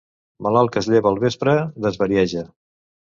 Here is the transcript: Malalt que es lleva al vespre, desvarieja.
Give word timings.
Malalt 0.45 0.71
que 0.75 0.81
es 0.83 0.89
lleva 0.93 1.11
al 1.15 1.21
vespre, 1.25 1.53
desvarieja. 1.87 2.47